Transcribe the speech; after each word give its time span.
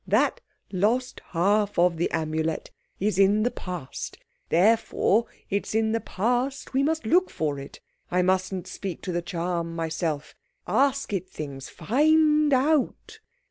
That 0.07 0.41
lost 0.71 1.21
half 1.27 1.77
of 1.77 1.97
the 1.97 2.09
Amulet 2.09 2.71
is 2.99 3.19
in 3.19 3.43
the 3.43 3.51
Past. 3.51 4.17
Therefore 4.49 5.27
it's 5.51 5.75
in 5.75 5.91
the 5.91 5.99
Past 5.99 6.73
we 6.73 6.81
must 6.81 7.05
look 7.05 7.29
for 7.29 7.59
it. 7.59 7.79
I 8.09 8.23
mustn't 8.23 8.65
speak 8.65 9.03
to 9.03 9.11
the 9.11 9.21
charm 9.21 9.75
myself. 9.75 10.33
Ask 10.65 11.13
it 11.13 11.29
things! 11.29 11.69
Find 11.69 12.51
out!" 12.51 13.19